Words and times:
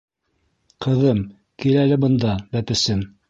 Ҡыҙым, 0.85 1.21
кил 1.65 1.79
әле 1.83 1.99
бында, 2.05 2.33
бәпесем! 2.57 3.05